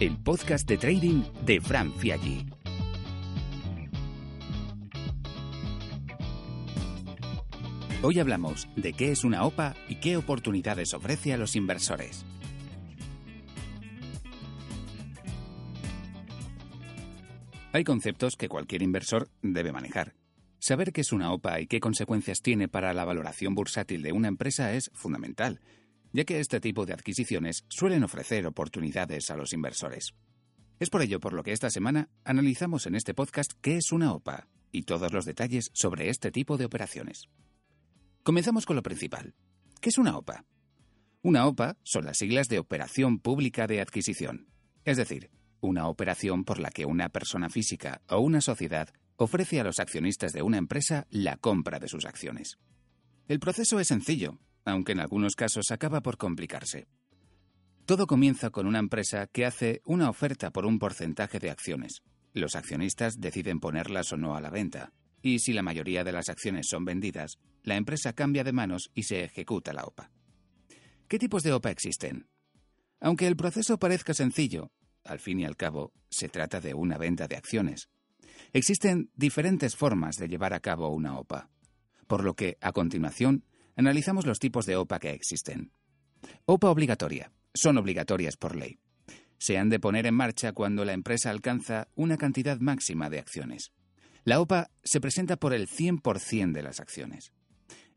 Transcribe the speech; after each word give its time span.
el 0.00 0.18
podcast 0.18 0.68
de 0.68 0.76
trading 0.76 1.22
de 1.44 1.60
Fran 1.60 1.92
Fiaggi. 1.92 2.44
Hoy 8.02 8.18
hablamos 8.18 8.68
de 8.74 8.92
qué 8.92 9.12
es 9.12 9.24
una 9.24 9.44
OPA 9.44 9.76
y 9.88 9.96
qué 9.96 10.16
oportunidades 10.16 10.94
ofrece 10.94 11.32
a 11.32 11.36
los 11.36 11.54
inversores. 11.54 12.26
Hay 17.72 17.84
conceptos 17.84 18.36
que 18.36 18.48
cualquier 18.48 18.82
inversor 18.82 19.28
debe 19.42 19.72
manejar. 19.72 20.14
Saber 20.58 20.92
qué 20.92 21.02
es 21.02 21.12
una 21.12 21.32
OPA 21.32 21.60
y 21.60 21.66
qué 21.66 21.78
consecuencias 21.78 22.40
tiene 22.40 22.68
para 22.68 22.94
la 22.94 23.04
valoración 23.04 23.54
bursátil 23.54 24.02
de 24.02 24.12
una 24.12 24.28
empresa 24.28 24.72
es 24.72 24.90
fundamental, 24.92 25.60
ya 26.14 26.24
que 26.24 26.38
este 26.38 26.60
tipo 26.60 26.86
de 26.86 26.92
adquisiciones 26.92 27.64
suelen 27.68 28.04
ofrecer 28.04 28.46
oportunidades 28.46 29.30
a 29.30 29.36
los 29.36 29.52
inversores. 29.52 30.14
Es 30.78 30.88
por 30.88 31.02
ello 31.02 31.18
por 31.18 31.32
lo 31.32 31.42
que 31.42 31.52
esta 31.52 31.70
semana 31.70 32.08
analizamos 32.24 32.86
en 32.86 32.94
este 32.94 33.14
podcast 33.14 33.52
qué 33.60 33.76
es 33.76 33.90
una 33.90 34.12
OPA 34.12 34.46
y 34.70 34.82
todos 34.82 35.12
los 35.12 35.24
detalles 35.24 35.70
sobre 35.74 36.10
este 36.10 36.30
tipo 36.30 36.56
de 36.56 36.66
operaciones. 36.66 37.28
Comenzamos 38.22 38.64
con 38.64 38.76
lo 38.76 38.82
principal. 38.82 39.34
¿Qué 39.80 39.88
es 39.88 39.98
una 39.98 40.16
OPA? 40.16 40.44
Una 41.22 41.48
OPA 41.48 41.78
son 41.82 42.04
las 42.04 42.18
siglas 42.18 42.48
de 42.48 42.60
Operación 42.60 43.18
Pública 43.18 43.66
de 43.66 43.80
Adquisición, 43.80 44.46
es 44.84 44.96
decir, 44.96 45.30
una 45.60 45.88
operación 45.88 46.44
por 46.44 46.60
la 46.60 46.70
que 46.70 46.86
una 46.86 47.08
persona 47.08 47.50
física 47.50 48.02
o 48.08 48.20
una 48.20 48.40
sociedad 48.40 48.88
ofrece 49.16 49.58
a 49.58 49.64
los 49.64 49.80
accionistas 49.80 50.32
de 50.32 50.42
una 50.42 50.58
empresa 50.58 51.08
la 51.10 51.38
compra 51.38 51.80
de 51.80 51.88
sus 51.88 52.04
acciones. 52.04 52.58
El 53.26 53.40
proceso 53.40 53.80
es 53.80 53.88
sencillo, 53.88 54.38
aunque 54.64 54.92
en 54.92 55.00
algunos 55.00 55.34
casos 55.34 55.70
acaba 55.70 56.00
por 56.00 56.16
complicarse. 56.16 56.86
Todo 57.86 58.06
comienza 58.06 58.50
con 58.50 58.66
una 58.66 58.78
empresa 58.78 59.26
que 59.26 59.44
hace 59.44 59.82
una 59.84 60.08
oferta 60.08 60.50
por 60.50 60.64
un 60.64 60.78
porcentaje 60.78 61.38
de 61.38 61.50
acciones. 61.50 62.02
Los 62.32 62.56
accionistas 62.56 63.20
deciden 63.20 63.60
ponerlas 63.60 64.12
o 64.12 64.16
no 64.16 64.34
a 64.36 64.40
la 64.40 64.50
venta, 64.50 64.92
y 65.22 65.38
si 65.38 65.52
la 65.52 65.62
mayoría 65.62 66.04
de 66.04 66.12
las 66.12 66.28
acciones 66.28 66.66
son 66.68 66.84
vendidas, 66.84 67.38
la 67.62 67.76
empresa 67.76 68.12
cambia 68.12 68.44
de 68.44 68.52
manos 68.52 68.90
y 68.94 69.04
se 69.04 69.22
ejecuta 69.24 69.72
la 69.72 69.84
OPA. 69.84 70.10
¿Qué 71.08 71.18
tipos 71.18 71.42
de 71.42 71.52
OPA 71.52 71.70
existen? 71.70 72.26
Aunque 73.00 73.26
el 73.26 73.36
proceso 73.36 73.78
parezca 73.78 74.14
sencillo, 74.14 74.70
al 75.04 75.18
fin 75.18 75.40
y 75.40 75.44
al 75.44 75.56
cabo 75.56 75.92
se 76.08 76.28
trata 76.28 76.60
de 76.60 76.74
una 76.74 76.96
venta 76.96 77.28
de 77.28 77.36
acciones. 77.36 77.88
Existen 78.52 79.10
diferentes 79.14 79.76
formas 79.76 80.16
de 80.16 80.28
llevar 80.28 80.54
a 80.54 80.60
cabo 80.60 80.88
una 80.88 81.18
OPA, 81.18 81.50
por 82.06 82.24
lo 82.24 82.34
que, 82.34 82.56
a 82.60 82.72
continuación, 82.72 83.44
Analizamos 83.76 84.24
los 84.24 84.38
tipos 84.38 84.66
de 84.66 84.76
OPA 84.76 85.00
que 85.00 85.10
existen. 85.10 85.72
OPA 86.46 86.70
obligatoria. 86.70 87.32
Son 87.54 87.76
obligatorias 87.76 88.36
por 88.36 88.54
ley. 88.54 88.78
Se 89.38 89.58
han 89.58 89.68
de 89.68 89.80
poner 89.80 90.06
en 90.06 90.14
marcha 90.14 90.52
cuando 90.52 90.84
la 90.84 90.92
empresa 90.92 91.30
alcanza 91.30 91.88
una 91.96 92.16
cantidad 92.16 92.58
máxima 92.60 93.10
de 93.10 93.18
acciones. 93.18 93.72
La 94.24 94.40
OPA 94.40 94.70
se 94.84 95.00
presenta 95.00 95.36
por 95.36 95.52
el 95.52 95.68
100% 95.68 96.52
de 96.52 96.62
las 96.62 96.80
acciones. 96.80 97.32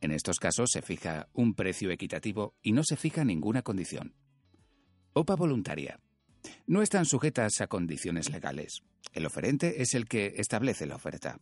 En 0.00 0.10
estos 0.10 0.38
casos 0.38 0.70
se 0.70 0.82
fija 0.82 1.28
un 1.32 1.54
precio 1.54 1.90
equitativo 1.90 2.54
y 2.62 2.72
no 2.72 2.84
se 2.84 2.96
fija 2.96 3.24
ninguna 3.24 3.62
condición. 3.62 4.14
OPA 5.14 5.36
voluntaria. 5.36 6.00
No 6.66 6.82
están 6.82 7.06
sujetas 7.06 7.60
a 7.60 7.66
condiciones 7.66 8.30
legales. 8.30 8.82
El 9.12 9.26
oferente 9.26 9.80
es 9.80 9.94
el 9.94 10.06
que 10.06 10.34
establece 10.36 10.86
la 10.86 10.96
oferta. 10.96 11.40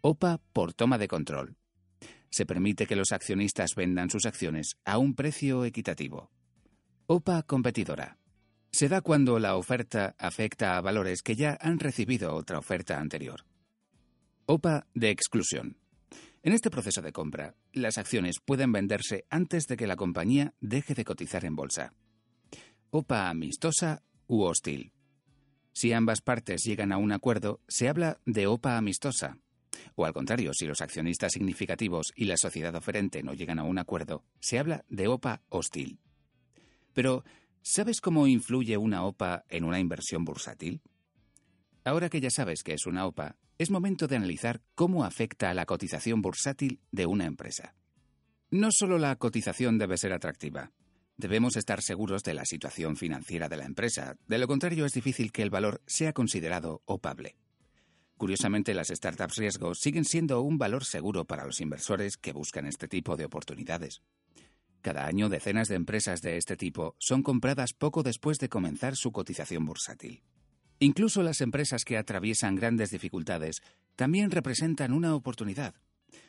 OPA 0.00 0.40
por 0.52 0.72
toma 0.72 0.98
de 0.98 1.08
control 1.08 1.56
se 2.32 2.46
permite 2.46 2.86
que 2.86 2.96
los 2.96 3.12
accionistas 3.12 3.74
vendan 3.76 4.10
sus 4.10 4.24
acciones 4.24 4.78
a 4.84 4.98
un 4.98 5.14
precio 5.14 5.64
equitativo. 5.64 6.30
OPA 7.06 7.42
competidora. 7.42 8.16
Se 8.72 8.88
da 8.88 9.02
cuando 9.02 9.38
la 9.38 9.56
oferta 9.56 10.16
afecta 10.18 10.76
a 10.76 10.80
valores 10.80 11.22
que 11.22 11.36
ya 11.36 11.58
han 11.60 11.78
recibido 11.78 12.34
otra 12.34 12.58
oferta 12.58 12.98
anterior. 12.98 13.44
OPA 14.46 14.86
de 14.94 15.10
exclusión. 15.10 15.76
En 16.42 16.54
este 16.54 16.70
proceso 16.70 17.02
de 17.02 17.12
compra, 17.12 17.54
las 17.72 17.98
acciones 17.98 18.36
pueden 18.42 18.72
venderse 18.72 19.26
antes 19.28 19.66
de 19.66 19.76
que 19.76 19.86
la 19.86 19.96
compañía 19.96 20.54
deje 20.60 20.94
de 20.94 21.04
cotizar 21.04 21.44
en 21.44 21.54
bolsa. 21.54 21.92
OPA 22.90 23.28
amistosa 23.28 24.02
u 24.26 24.42
hostil. 24.42 24.92
Si 25.74 25.92
ambas 25.92 26.22
partes 26.22 26.62
llegan 26.64 26.92
a 26.92 26.96
un 26.96 27.12
acuerdo, 27.12 27.60
se 27.68 27.88
habla 27.88 28.20
de 28.24 28.46
OPA 28.46 28.78
amistosa, 28.78 29.38
o 29.94 30.04
al 30.04 30.12
contrario, 30.12 30.52
si 30.54 30.66
los 30.66 30.80
accionistas 30.80 31.32
significativos 31.32 32.12
y 32.16 32.24
la 32.24 32.36
sociedad 32.36 32.74
oferente 32.74 33.22
no 33.22 33.34
llegan 33.34 33.58
a 33.58 33.64
un 33.64 33.78
acuerdo, 33.78 34.24
se 34.40 34.58
habla 34.58 34.84
de 34.88 35.08
OPA 35.08 35.42
hostil. 35.48 35.98
Pero, 36.92 37.24
¿sabes 37.62 38.00
cómo 38.00 38.26
influye 38.26 38.76
una 38.76 39.04
OPA 39.04 39.44
en 39.48 39.64
una 39.64 39.80
inversión 39.80 40.24
bursátil? 40.24 40.82
Ahora 41.84 42.08
que 42.08 42.20
ya 42.20 42.30
sabes 42.30 42.62
qué 42.62 42.74
es 42.74 42.86
una 42.86 43.06
OPA, 43.06 43.36
es 43.58 43.70
momento 43.70 44.06
de 44.06 44.16
analizar 44.16 44.60
cómo 44.74 45.04
afecta 45.04 45.50
a 45.50 45.54
la 45.54 45.66
cotización 45.66 46.22
bursátil 46.22 46.80
de 46.90 47.06
una 47.06 47.26
empresa. 47.26 47.74
No 48.50 48.70
solo 48.70 48.98
la 48.98 49.16
cotización 49.16 49.78
debe 49.78 49.96
ser 49.96 50.12
atractiva, 50.12 50.72
debemos 51.16 51.56
estar 51.56 51.82
seguros 51.82 52.22
de 52.22 52.34
la 52.34 52.44
situación 52.44 52.96
financiera 52.96 53.48
de 53.48 53.56
la 53.56 53.64
empresa, 53.64 54.16
de 54.26 54.38
lo 54.38 54.46
contrario 54.46 54.84
es 54.84 54.92
difícil 54.92 55.32
que 55.32 55.42
el 55.42 55.50
valor 55.50 55.80
sea 55.86 56.12
considerado 56.12 56.82
opable. 56.84 57.36
Curiosamente, 58.22 58.72
las 58.72 58.86
startups 58.86 59.34
riesgo 59.34 59.74
siguen 59.74 60.04
siendo 60.04 60.42
un 60.42 60.56
valor 60.56 60.84
seguro 60.84 61.24
para 61.24 61.44
los 61.44 61.60
inversores 61.60 62.16
que 62.16 62.32
buscan 62.32 62.66
este 62.66 62.86
tipo 62.86 63.16
de 63.16 63.24
oportunidades. 63.24 64.00
Cada 64.80 65.06
año 65.06 65.28
decenas 65.28 65.66
de 65.66 65.74
empresas 65.74 66.22
de 66.22 66.36
este 66.36 66.56
tipo 66.56 66.94
son 66.98 67.24
compradas 67.24 67.72
poco 67.72 68.04
después 68.04 68.38
de 68.38 68.48
comenzar 68.48 68.94
su 68.94 69.10
cotización 69.10 69.66
bursátil. 69.66 70.22
Incluso 70.78 71.24
las 71.24 71.40
empresas 71.40 71.84
que 71.84 71.98
atraviesan 71.98 72.54
grandes 72.54 72.92
dificultades 72.92 73.60
también 73.96 74.30
representan 74.30 74.92
una 74.92 75.16
oportunidad, 75.16 75.74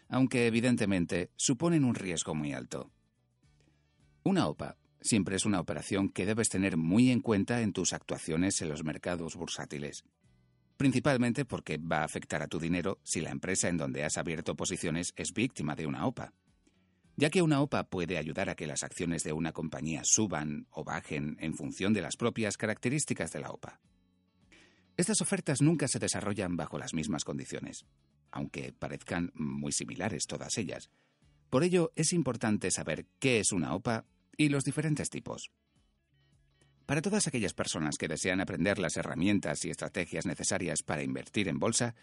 aunque 0.10 0.48
evidentemente 0.48 1.30
suponen 1.36 1.86
un 1.86 1.94
riesgo 1.94 2.34
muy 2.34 2.54
alto. 2.54 2.90
Una 4.24 4.48
OPA 4.48 4.78
siempre 5.00 5.36
es 5.36 5.46
una 5.46 5.60
operación 5.60 6.10
que 6.10 6.26
debes 6.26 6.50
tener 6.50 6.76
muy 6.76 7.12
en 7.12 7.20
cuenta 7.20 7.62
en 7.62 7.72
tus 7.72 7.94
actuaciones 7.94 8.60
en 8.64 8.70
los 8.70 8.84
mercados 8.84 9.36
bursátiles 9.36 10.04
principalmente 10.84 11.46
porque 11.46 11.78
va 11.78 12.00
a 12.00 12.04
afectar 12.04 12.42
a 12.42 12.48
tu 12.50 12.60
dinero 12.60 13.00
si 13.04 13.22
la 13.22 13.32
empresa 13.32 13.70
en 13.70 13.78
donde 13.78 14.04
has 14.04 14.18
abierto 14.18 14.58
posiciones 14.58 15.14
es 15.16 15.32
víctima 15.32 15.78
de 15.78 15.88
una 15.88 16.06
OPA. 16.06 16.34
Ya 17.16 17.30
que 17.30 17.42
una 17.42 17.62
OPA 17.62 17.86
puede 17.86 18.18
ayudar 18.18 18.50
a 18.50 18.56
que 18.56 18.68
las 18.68 18.84
acciones 18.84 19.24
de 19.24 19.32
una 19.32 19.54
compañía 19.54 20.02
suban 20.04 20.68
o 20.72 20.84
bajen 20.84 21.38
en 21.40 21.54
función 21.54 21.94
de 21.94 22.02
las 22.02 22.18
propias 22.18 22.58
características 22.58 23.32
de 23.32 23.40
la 23.40 23.52
OPA. 23.52 23.80
Estas 24.98 25.22
ofertas 25.22 25.62
nunca 25.62 25.88
se 25.88 26.00
desarrollan 26.00 26.58
bajo 26.58 26.78
las 26.78 26.94
mismas 26.94 27.24
condiciones, 27.24 27.86
aunque 28.30 28.74
parezcan 28.74 29.32
muy 29.36 29.72
similares 29.72 30.26
todas 30.28 30.58
ellas. 30.58 30.90
Por 31.50 31.64
ello, 31.64 31.94
es 31.96 32.12
importante 32.12 32.72
saber 32.72 33.06
qué 33.20 33.40
es 33.40 33.54
una 33.54 33.74
OPA 33.74 34.06
y 34.36 34.50
los 34.50 34.66
diferentes 34.66 35.10
tipos. 35.10 35.50
Para 36.86 37.02
todas 37.02 37.28
aquellas 37.28 37.54
personas 37.54 37.98
que 37.98 38.08
desean 38.08 38.42
aprender 38.42 38.78
las 38.78 38.98
herramientas 38.98 39.64
y 39.64 39.70
estrategias 39.70 40.26
necesarias 40.26 40.84
para 40.84 41.04
invertir 41.04 41.48
en 41.48 41.60
bolsa, 41.60 41.96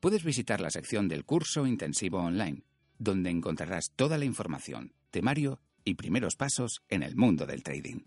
puedes 0.00 0.22
visitar 0.22 0.60
la 0.60 0.70
sección 0.70 1.08
del 1.08 1.24
curso 1.24 1.66
intensivo 1.66 2.18
online, 2.18 2.62
donde 2.98 3.30
encontrarás 3.30 3.90
toda 3.96 4.16
la 4.16 4.24
información, 4.24 4.92
temario 5.10 5.60
y 5.84 5.94
primeros 5.94 6.36
pasos 6.36 6.82
en 6.88 7.02
el 7.02 7.16
mundo 7.16 7.46
del 7.46 7.62
trading. 7.62 8.00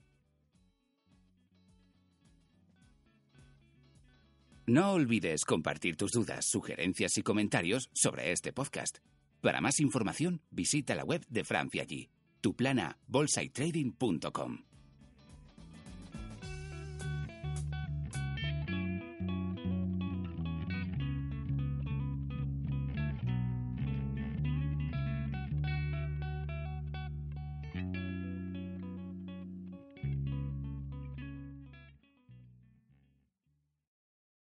No 4.68 4.92
olvides 4.94 5.44
compartir 5.44 5.98
tus 5.98 6.12
dudas, 6.12 6.46
sugerencias 6.48 7.18
y 7.18 7.24
comentarios 7.24 7.90
sobre 7.94 8.32
este 8.32 8.54
podcast. 8.54 9.00
Para 9.42 9.60
más 9.60 9.82
información, 9.82 10.42
visita 10.50 10.96
la 10.96 11.04
web 11.04 11.26
de 11.28 11.44
Francia 11.44 11.82
allí, 11.82 12.10
tu 12.40 12.56
plana 12.56 12.98
bolsaytrading.com. 13.08 14.71